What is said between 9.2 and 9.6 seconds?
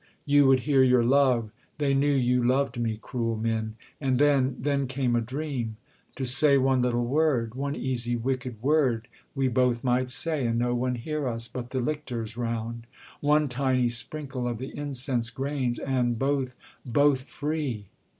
we